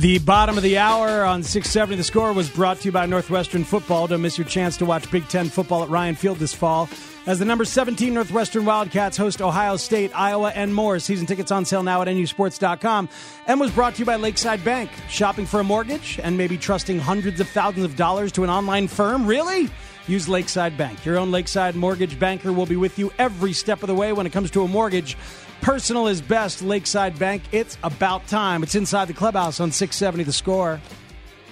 [0.00, 3.64] The bottom of the hour on 670 The Score was brought to you by Northwestern
[3.64, 4.08] Football.
[4.08, 6.90] Don't miss your chance to watch Big Ten football at Ryan Field this fall.
[7.24, 10.98] As the number 17 Northwestern Wildcats host Ohio State, Iowa, and more.
[10.98, 13.08] Season tickets on sale now at nusports.com.
[13.46, 14.90] And was brought to you by Lakeside Bank.
[15.08, 18.88] Shopping for a mortgage and maybe trusting hundreds of thousands of dollars to an online
[18.88, 19.26] firm?
[19.26, 19.70] Really?
[20.08, 21.06] Use Lakeside Bank.
[21.06, 24.26] Your own Lakeside mortgage banker will be with you every step of the way when
[24.26, 25.16] it comes to a mortgage.
[25.60, 27.42] Personal is best, Lakeside Bank.
[27.52, 28.62] It's about time.
[28.62, 30.80] It's inside the clubhouse on 670 The Score.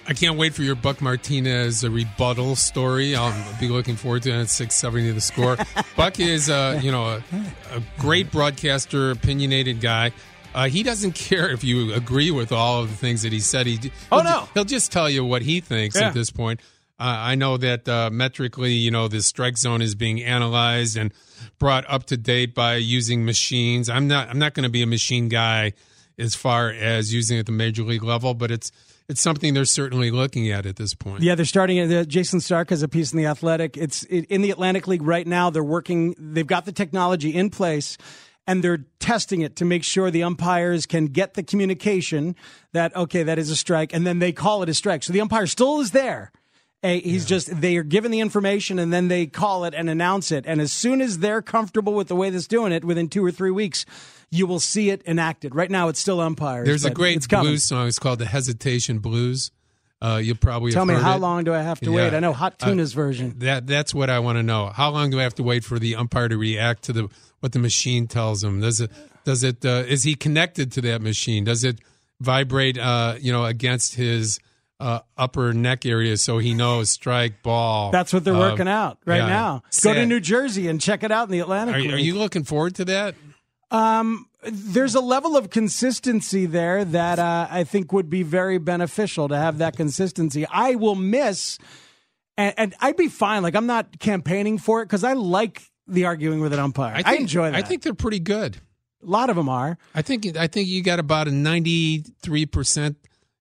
[0.07, 3.17] I can't wait for your Buck Martinez rebuttal story.
[3.17, 5.57] I'll be looking forward to it at 670 The Score.
[5.97, 7.17] Buck is, uh, you know, a,
[7.73, 10.13] a great broadcaster, opinionated guy.
[10.55, 13.67] Uh, he doesn't care if you agree with all of the things that he said.
[13.67, 14.49] He, Oh, he'll, no.
[14.55, 16.09] he'll just tell you what he thinks Yeah.
[16.09, 16.61] at this point.
[16.99, 21.13] Uh, I know that uh, metrically, you know, the strike zone is being analyzed and
[21.59, 23.89] brought up to date by using machines.
[23.89, 24.29] I'm not.
[24.29, 25.73] I'm not going to be a machine guy
[26.19, 28.71] as far as using it at the major league level, but it's
[29.09, 31.23] it's something they're certainly looking at at this point.
[31.23, 31.81] Yeah, they're starting.
[31.81, 33.77] Uh, Jayson Stark has a piece in the Athletic.
[33.77, 35.51] It's it, in the Atlantic League right now.
[35.51, 36.15] They're working.
[36.17, 37.99] They've got the technology in place,
[38.47, 42.37] and they're testing it to make sure the umpires can get the communication
[42.73, 45.03] that okay, that is a strike, and then they call it a strike.
[45.03, 46.31] So the umpire still is there.
[46.85, 50.31] Uh, he's just they are given the information and then they call it and announce
[50.31, 50.45] it.
[50.47, 53.31] And as soon as they're comfortable with the way that's doing it, within two or
[53.31, 53.87] three weeks,
[54.31, 55.55] you will see it enacted.
[55.55, 56.67] Right now, it's still umpires.
[56.67, 57.89] There's a great blues song.
[57.89, 59.51] It's called the Hesitation Blues.
[60.03, 61.21] Uh, you'll probably Tell me how it.
[61.21, 61.97] long do I have to Yeah.
[61.97, 62.13] wait?
[62.15, 63.37] I know Hot Uh, Tuna's version.
[63.39, 64.67] That that's what I want to know.
[64.67, 67.09] How long do I have to wait for the umpire to react to the
[67.41, 68.61] what the machine tells him?
[68.61, 68.91] Does it
[69.25, 71.45] does it uh, is he connected to that machine?
[71.45, 71.79] Does it
[72.21, 74.39] vibrate uh, you know against his
[74.85, 77.91] uh, upper neck area so he knows strike ball?
[77.91, 79.27] That's what they're Uh, working out right yeah.
[79.27, 79.63] now.
[79.83, 81.77] Go to New Jersey and check it out in the Atlantic.
[81.77, 83.15] Are, you- are you looking forward to that?
[83.71, 89.27] Um, there's a level of consistency there that uh, I think would be very beneficial
[89.29, 90.47] to have that consistency.
[90.51, 91.59] I will miss,
[92.37, 93.43] and, and I'd be fine.
[93.43, 96.95] Like I'm not campaigning for it because I like the arguing with an umpire.
[96.95, 97.57] I, think, enjoy that.
[97.57, 98.59] I think they're pretty good.
[99.03, 99.77] a lot of them are.
[99.95, 102.97] I think I think you got about a ninety three percent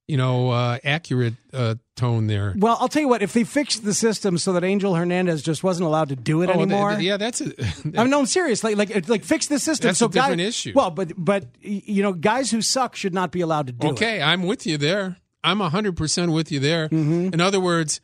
[0.07, 2.53] you know uh, accurate uh, tone there.
[2.57, 3.21] Well, I'll tell you what.
[3.21, 6.49] If they fixed the system so that Angel Hernandez just wasn't allowed to do it
[6.49, 7.45] Oh, anymore, th- yeah, that's a,
[7.97, 8.63] I mean, no, I'm serious.
[8.63, 9.89] Like, like, like, fix the system.
[9.89, 10.73] That's so a different guys, issue.
[10.75, 13.91] Well, but, but you know, guys who suck should not be allowed to do it.
[13.91, 15.17] Okay, I'm with you there.
[15.43, 16.87] I'm 100% with you there.
[16.87, 17.33] Mm-hmm.
[17.33, 17.99] In other words,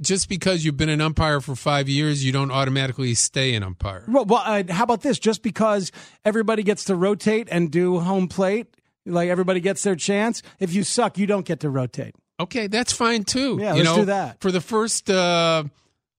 [0.00, 4.04] just because you've been an umpire for five years, you don't automatically stay an umpire.
[4.06, 5.18] Well, well uh, how about this?
[5.18, 5.90] Just because
[6.24, 8.75] everybody gets to rotate and do home plate,
[9.06, 10.42] like everybody gets their chance.
[10.58, 12.14] If you suck, you don't get to rotate.
[12.38, 13.58] Okay, that's fine too.
[13.60, 14.40] Yeah, you let's know, do that.
[14.40, 15.64] For the first uh,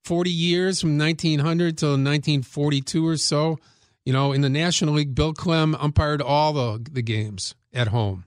[0.05, 3.59] 40 years, from 1900 till 1942 or so,
[4.05, 8.25] you know, in the National League, Bill Klem umpired all the, the games at home.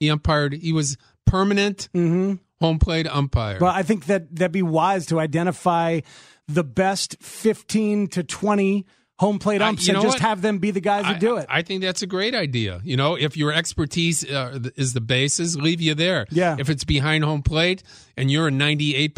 [0.00, 3.58] He umpired, he was permanent home plate umpire.
[3.58, 6.00] But I think that that'd be wise to identify
[6.48, 8.84] the best 15 to 20
[9.18, 10.20] home plate I- umps you and just what?
[10.20, 11.46] have them be the guys who I, do it.
[11.48, 12.80] I think that's a great idea.
[12.84, 16.26] You know, if your expertise uh, is the basis, leave you there.
[16.30, 16.56] Yeah.
[16.58, 17.82] If it's behind home plate
[18.16, 19.14] and you're a 98%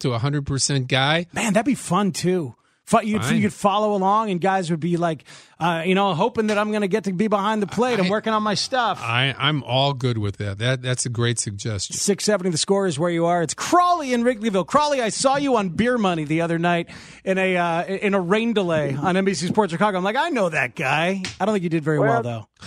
[0.00, 2.54] to 100% guy, Man, that'd be fun too.
[2.90, 5.22] Fun, you'd, you could follow along, and guys would be like,
[5.60, 8.00] uh, you know, hoping that I'm going to get to be behind the plate.
[8.00, 9.00] I'm I- working on my stuff.
[9.00, 10.58] I, I'm all good with that.
[10.58, 11.94] That That's a great suggestion.
[11.94, 13.42] 670 the score is where you are.
[13.42, 14.66] It's Crawley in Wrigleyville.
[14.66, 16.88] Crawley, I saw you on Beer Money the other night
[17.24, 19.96] in a uh, in a rain delay on NBC Sports Chicago.
[19.96, 21.22] I'm like, I know that guy.
[21.40, 22.66] I don't think you did very well, Well, though.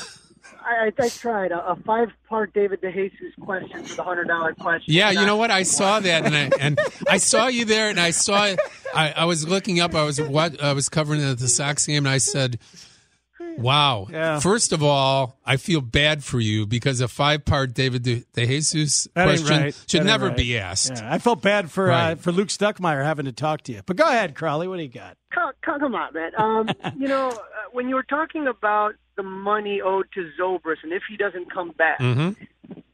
[0.65, 4.93] I, I, tried a, a five-part David DeJesus question for the hundred dollar question.
[4.93, 5.51] Yeah, you know what?
[5.51, 8.55] I saw that, and I, and I saw you there, and I saw.
[8.95, 9.95] I, I was looking up.
[9.95, 12.59] I was what I was covering the, the Sox game, and I said,
[13.57, 14.39] "Wow!" Yeah.
[14.39, 19.07] First of all, I feel bad for you because a five-part David De, De Jesus
[19.15, 19.83] That question right.
[19.87, 20.37] should That never right.
[20.37, 20.91] be asked.
[20.95, 23.81] Yeah, I felt bad for uh, for Luke Stuckmeyer having to talk to you.
[23.85, 24.67] But go ahead, Crawley.
[24.67, 25.17] What do you got?
[25.33, 26.31] Come, come come on, man.
[26.37, 27.37] Um, you know, uh,
[27.71, 31.71] when you were talking about the money owed to Zobrist and if he doesn't come
[31.71, 32.31] back, Mm-hmm.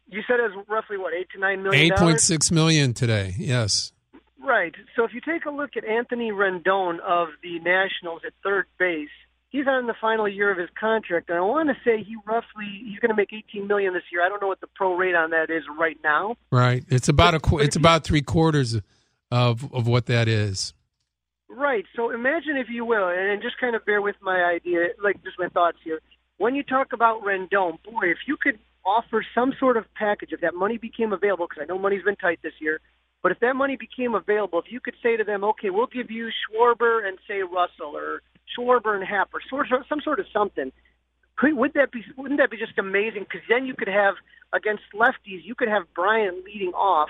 [0.09, 2.01] you said it was roughly what eight to nine million Eight dollars.
[2.01, 3.35] point six million today.
[3.37, 3.91] Yes.
[4.41, 4.73] Right.
[4.95, 9.09] So if you take a look at Anthony Rendon of the Nationals at third base,
[9.49, 12.83] he's on the final year of his contract, and I want to say he roughly
[12.85, 14.23] he's going to make 18 million this year.
[14.23, 16.35] I don't know what the pro rate on that is right now.
[16.51, 16.83] Right.
[16.87, 17.39] It's about a.
[17.39, 18.79] qu- It's about three quarters
[19.31, 20.73] of of what that is.
[21.49, 21.85] Right.
[21.95, 25.39] So imagine, if you will, and just kind of bear with my idea, like just
[25.39, 25.99] my thoughts here.
[26.37, 30.41] When you talk about Rendon, boy, if you could offer some sort of package, if
[30.41, 32.79] that money became available, because I know money's been tight this year,
[33.21, 36.09] but if that money became available, if you could say to them, okay, we'll give
[36.09, 38.21] you Schwarber and say Russell, or
[38.57, 39.41] Schwarber and Happ, or
[39.87, 40.71] some sort of something,
[41.39, 43.23] could, would that be wouldn't that be just amazing?
[43.23, 44.15] Because then you could have
[44.53, 47.09] against lefties, you could have Bryant leading off,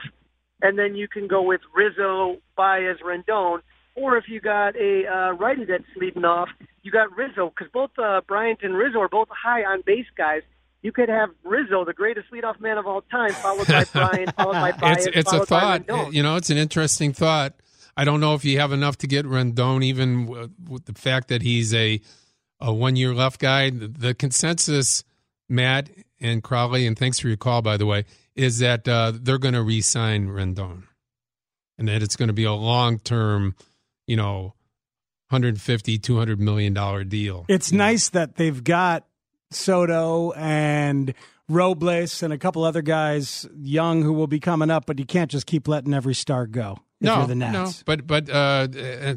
[0.62, 3.62] and then you can go with Rizzo, Baez, Rendon.
[3.96, 6.50] Or if you got a uh, righty that's leading off,
[6.84, 10.44] you got Rizzo because both uh, Bryant and Rizzo are both high on base guys.
[10.82, 14.54] You could have Rizzo, the greatest leadoff man of all time, followed by Bryant, followed
[14.54, 15.86] by Baez, it's it's a thought.
[16.14, 17.54] You know, it's an interesting thought.
[17.98, 20.28] I don't know if you have enough to get Rendon, even
[20.68, 22.02] with the fact that he's a
[22.60, 23.70] a one year left guy.
[23.70, 25.04] The, the consensus,
[25.48, 29.38] Matt and Crowley, and thanks for your call, by the way, is that uh, they're
[29.38, 30.84] going to re-sign Rendon,
[31.78, 33.56] and that it's going to be a long term,
[34.08, 34.54] you know,
[35.30, 37.46] 150 200 million dollar deal.
[37.48, 39.06] It's nice that they've got
[39.52, 41.14] Soto and
[41.48, 45.32] Robles and a couple other guys young who will be coming up, but you can't
[45.32, 46.78] just keep letting every star go.
[47.02, 47.54] If no, you're the Nats.
[47.54, 48.68] no, but but uh,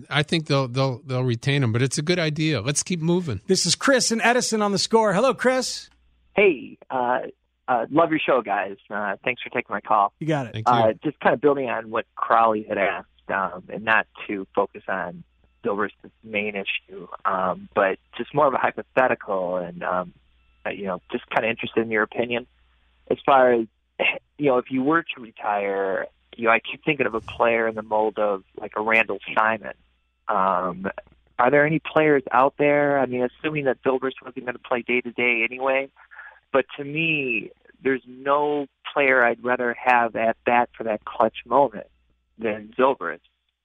[0.09, 1.72] I think they'll they'll they'll retain him.
[1.72, 2.61] But it's a good idea.
[2.61, 3.41] Let's keep moving.
[3.47, 5.12] This is Chris and Edison on the score.
[5.12, 5.91] Hello, Chris.
[6.37, 7.20] Hey, uh,
[7.66, 8.76] uh, love your show, guys.
[8.89, 10.12] Uh, thanks for taking my call.
[10.20, 10.53] You got it.
[10.53, 10.74] Thank you.
[10.74, 14.83] Uh, just kind of building on what Crowley had asked, um, and not to focus
[14.89, 15.24] on
[15.64, 20.12] Zobrist's main issue, um, but just more of a hypothetical, and um,
[20.64, 22.47] uh, you know, just kind of interested in your opinion
[23.11, 23.66] as far as
[24.39, 26.07] you know, if you were to retire,
[26.37, 29.18] you know, I keep thinking of a player in the mold of like a Randall
[29.35, 29.74] Simon.
[30.28, 30.87] Um,
[31.39, 32.99] are there any players out there?
[32.99, 35.89] I mean, assuming that Zobrist wasn't going to play day to day anyway,
[36.53, 37.51] but to me,
[37.83, 41.87] there's no player I'd rather have at bat for that clutch moment
[42.39, 43.20] than Zobrist.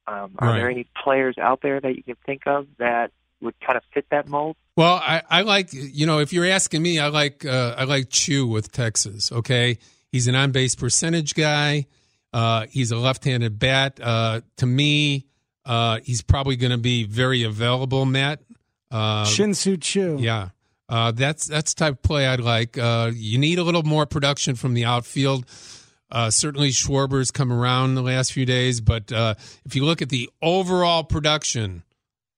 [0.07, 0.57] Um, are Right.
[0.57, 3.11] there any players out there that you can think of that
[3.41, 4.55] would kind of fit that mold?
[4.76, 8.09] Well, I, I like you know if you're asking me, I like uh, I like
[8.09, 9.32] Choo with Texas.
[9.32, 9.78] Okay,
[10.11, 11.88] he's an on base percentage guy.
[12.38, 13.99] Uh, he's a left-handed bat.
[13.99, 15.25] Uh, to me,
[15.65, 18.05] uh, he's probably going to be very available.
[18.05, 18.41] Matt,
[18.91, 20.17] uh, Shin-Soo Choo.
[20.19, 20.49] yeah,
[20.88, 22.77] uh, that's that's the type of play I'd like.
[22.77, 25.47] Uh, you need a little more production from the outfield.
[26.11, 29.33] Uh, certainly, Schwarber's come around the last few days, but uh,
[29.65, 31.81] if you look at the overall production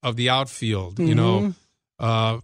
[0.02, 1.52] of the outfield, you know,
[1.98, 2.38] uh,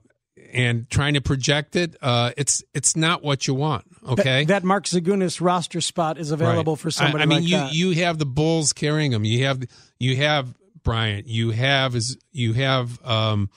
[0.52, 3.84] and trying to project it, uh, it's it's not what you want.
[4.06, 6.80] Okay, That, that Mark Zagunis roster spot is available Right.
[6.80, 7.72] for somebody I, I mean, like you that.
[7.74, 9.24] you have the Bulls carrying them.
[9.24, 9.62] You have
[9.98, 11.26] you have Bryant.
[11.26, 13.50] You have is you have um,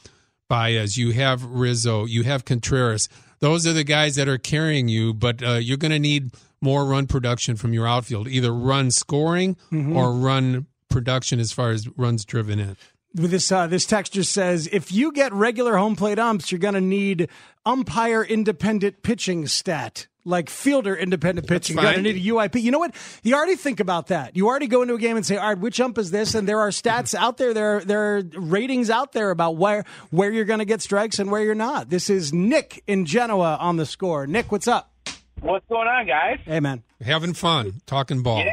[0.47, 0.97] Baez.
[0.97, 2.05] You have Rizzo.
[2.05, 3.07] You have Contreras.
[3.39, 5.13] Those are the guys that are carrying you.
[5.13, 6.31] But uh, you're going to need
[6.61, 9.95] more run production from your outfield, either run scoring Mm-hmm.
[9.95, 12.75] or run production as far as runs driven in.
[13.14, 16.82] This uh, this texture says if you get regular home plate umps, you're going to
[16.82, 17.30] need
[17.66, 20.07] umpire independent pitching stat.
[20.26, 22.62] Like fielder independent pitching, you're going to need a UIP.
[22.62, 22.93] You know what?
[23.24, 24.36] You already think about that.
[24.36, 26.47] You already go into a game and say, "All right, which ump is this?" And
[26.47, 27.53] there are stats out there.
[27.53, 31.18] There, are, there are ratings out there about where where you're going to get strikes
[31.18, 31.89] and where you're not.
[31.89, 34.28] This is Nick in Genoa on the score.
[34.28, 34.91] Nick, what's up?
[35.39, 36.39] What's going on, guys?
[36.45, 36.84] Hey, man.
[37.01, 38.39] Having fun, talking ball.
[38.39, 38.51] Yeah.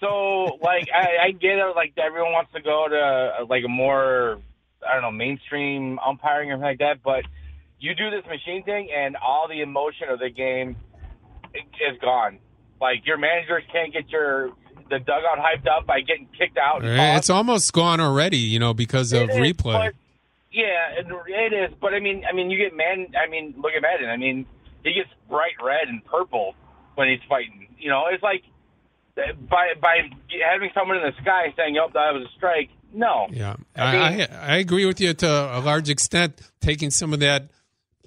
[0.00, 1.76] So, like, I, I get it.
[1.76, 4.38] Like, everyone wants to go to like a more,
[4.86, 7.02] I don't know, mainstream umpiring or something like that.
[7.02, 7.24] But
[7.78, 10.76] you do this machine thing, and all the emotion of the game
[11.54, 12.38] is gone.
[12.80, 14.50] Like, your managers can't get your
[14.88, 16.82] the dugout hyped up by getting kicked out.
[16.82, 17.16] and Eh.
[17.16, 19.86] It's almost gone already, you know, because of is, replay.
[19.90, 19.94] but-
[20.52, 21.76] yeah, it, it is.
[21.80, 23.06] But I mean, I mean, you get man.
[23.16, 24.08] I mean, look at Madden.
[24.10, 24.46] I mean,
[24.82, 26.56] he gets bright red and purple
[26.96, 27.68] when he's fighting.
[27.78, 28.42] You know, it's like
[29.48, 29.96] by by
[30.50, 33.28] having someone in the sky saying, "Yep, that was a strike." No.
[33.30, 36.40] Yeah, I I, mean- I, I agree with you to a large extent.
[36.60, 37.50] Taking some of that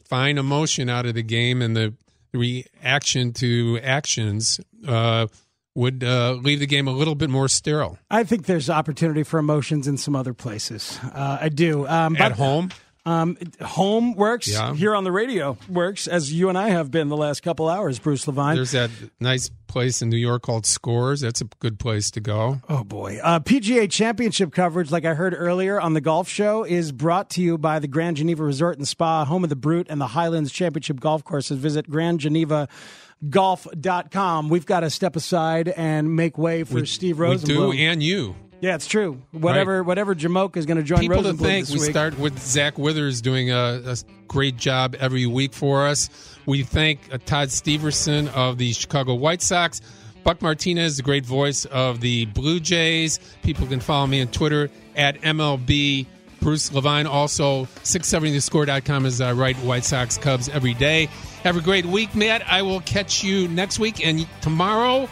[0.09, 1.93] fine emotion out of the game and the
[2.33, 5.27] reaction to actions uh,
[5.75, 7.97] would uh, leave the game a little bit more sterile.
[8.11, 10.99] I think there's opportunity for emotions in some other places.
[11.03, 11.87] Uh, I do.
[11.87, 12.69] Um, At but- home,
[13.05, 14.73] Um, home works Yeah.
[14.73, 17.99] here on the radio works as you and I have been the last couple hours.
[17.99, 18.55] Bruce Levine.
[18.55, 18.89] there's that
[19.19, 21.19] nice place in New York called Scores.
[21.19, 22.61] That's a good place to go.
[22.69, 26.93] oh boy, uh, PGA Championship coverage, like I heard earlier on the golf show, is
[26.93, 29.99] brought to you by the Grand Geneva Resort and Spa, home of the Brute and
[29.99, 31.57] the Highlands Championship golf courses.
[31.59, 34.49] Visit grandgenevagolf.com.
[34.49, 38.35] We've got to step aside and make way for Steve We do, and you.
[38.63, 39.21] Yeah, it's true.
[39.31, 41.91] Whatever, whatever Jamoke is going to join People to this We week.
[41.91, 43.97] start with Zach Withers doing a, a
[44.29, 46.09] great job every week for us.
[46.45, 49.81] We thank uh, Todd Steverson of the Chicago White Sox.
[50.23, 53.19] Buck Martinez, the great voice of the Blue Jays.
[53.41, 56.05] People can follow me on Twitter at MLB.
[56.39, 61.07] Bruce Levine, also 670thescore.com as I write White Sox Cubs every day.
[61.43, 62.49] Have a great week, Matt.
[62.49, 64.05] I will catch you next week.
[64.05, 65.09] And tomorrow,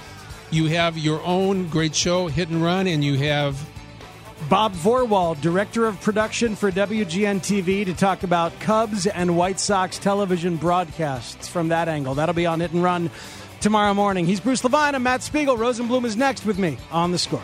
[0.52, 3.60] you have your own great show, Hit and Run, and you have
[4.49, 9.97] Bob Vorwald, director of production for WGN TV, to talk about Cubs and White Sox
[9.97, 12.16] television broadcasts from that angle.
[12.16, 13.10] That'll be on Hit and Run
[13.62, 14.26] tomorrow morning.
[14.26, 14.95] He's Bruce Levine.
[14.95, 15.58] I'm Matt Spiegel.
[15.58, 17.43] Rosenblum is next with me on the score.